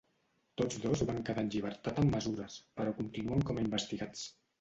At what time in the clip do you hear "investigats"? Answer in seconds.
3.67-4.25